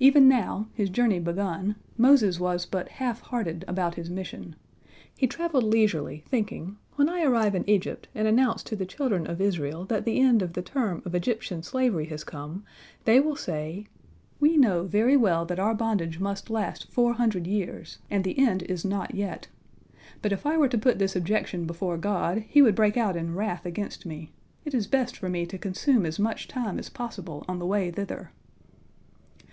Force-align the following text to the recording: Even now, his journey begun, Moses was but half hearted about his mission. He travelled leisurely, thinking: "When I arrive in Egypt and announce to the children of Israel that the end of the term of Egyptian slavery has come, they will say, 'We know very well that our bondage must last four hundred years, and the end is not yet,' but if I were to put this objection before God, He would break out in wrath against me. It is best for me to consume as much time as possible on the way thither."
Even 0.00 0.28
now, 0.28 0.66
his 0.74 0.90
journey 0.90 1.20
begun, 1.20 1.76
Moses 1.96 2.40
was 2.40 2.66
but 2.66 2.88
half 2.88 3.20
hearted 3.20 3.64
about 3.68 3.94
his 3.94 4.10
mission. 4.10 4.56
He 5.16 5.28
travelled 5.28 5.62
leisurely, 5.62 6.24
thinking: 6.26 6.76
"When 6.96 7.08
I 7.08 7.22
arrive 7.22 7.54
in 7.54 7.70
Egypt 7.70 8.08
and 8.12 8.26
announce 8.26 8.64
to 8.64 8.74
the 8.74 8.84
children 8.84 9.28
of 9.28 9.40
Israel 9.40 9.84
that 9.84 10.04
the 10.04 10.18
end 10.18 10.42
of 10.42 10.54
the 10.54 10.62
term 10.62 11.02
of 11.04 11.14
Egyptian 11.14 11.62
slavery 11.62 12.06
has 12.06 12.24
come, 12.24 12.64
they 13.04 13.20
will 13.20 13.36
say, 13.36 13.86
'We 14.40 14.56
know 14.56 14.82
very 14.88 15.16
well 15.16 15.44
that 15.44 15.60
our 15.60 15.72
bondage 15.72 16.18
must 16.18 16.50
last 16.50 16.90
four 16.90 17.12
hundred 17.12 17.46
years, 17.46 17.98
and 18.10 18.24
the 18.24 18.40
end 18.40 18.64
is 18.64 18.84
not 18.84 19.14
yet,' 19.14 19.46
but 20.20 20.32
if 20.32 20.44
I 20.46 20.56
were 20.56 20.66
to 20.68 20.78
put 20.78 20.98
this 20.98 21.14
objection 21.14 21.64
before 21.64 21.96
God, 21.96 22.38
He 22.48 22.60
would 22.60 22.74
break 22.74 22.96
out 22.96 23.14
in 23.14 23.36
wrath 23.36 23.64
against 23.64 24.04
me. 24.04 24.32
It 24.64 24.74
is 24.74 24.88
best 24.88 25.16
for 25.16 25.28
me 25.28 25.46
to 25.46 25.58
consume 25.58 26.06
as 26.06 26.18
much 26.18 26.48
time 26.48 26.76
as 26.80 26.88
possible 26.88 27.44
on 27.48 27.60
the 27.60 27.66
way 27.66 27.92
thither." 27.92 28.32